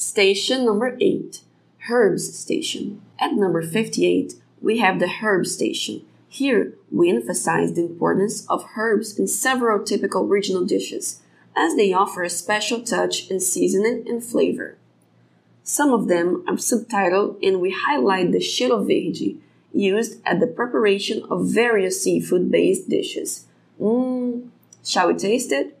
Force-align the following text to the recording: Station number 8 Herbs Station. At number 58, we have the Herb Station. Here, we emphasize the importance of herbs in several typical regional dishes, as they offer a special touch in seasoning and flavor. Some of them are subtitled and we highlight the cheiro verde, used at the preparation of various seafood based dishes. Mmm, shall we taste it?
Station 0.00 0.64
number 0.64 0.96
8 0.98 1.42
Herbs 1.90 2.34
Station. 2.38 3.02
At 3.18 3.34
number 3.34 3.60
58, 3.60 4.32
we 4.62 4.78
have 4.78 4.98
the 4.98 5.06
Herb 5.06 5.46
Station. 5.46 6.06
Here, 6.26 6.72
we 6.90 7.10
emphasize 7.10 7.74
the 7.74 7.82
importance 7.82 8.46
of 8.48 8.64
herbs 8.78 9.18
in 9.18 9.26
several 9.26 9.84
typical 9.84 10.26
regional 10.26 10.64
dishes, 10.64 11.20
as 11.54 11.76
they 11.76 11.92
offer 11.92 12.22
a 12.22 12.30
special 12.30 12.80
touch 12.80 13.30
in 13.30 13.40
seasoning 13.40 14.08
and 14.08 14.24
flavor. 14.24 14.78
Some 15.64 15.92
of 15.92 16.08
them 16.08 16.44
are 16.48 16.54
subtitled 16.54 17.36
and 17.46 17.60
we 17.60 17.70
highlight 17.70 18.32
the 18.32 18.38
cheiro 18.38 18.80
verde, 18.80 19.38
used 19.70 20.22
at 20.24 20.40
the 20.40 20.46
preparation 20.46 21.26
of 21.30 21.44
various 21.44 22.02
seafood 22.02 22.50
based 22.50 22.88
dishes. 22.88 23.44
Mmm, 23.78 24.48
shall 24.82 25.08
we 25.08 25.14
taste 25.14 25.52
it? 25.52 25.76